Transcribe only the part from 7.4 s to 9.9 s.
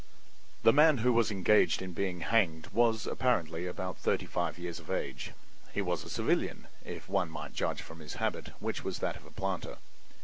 judge from his habit, which was that of a planter.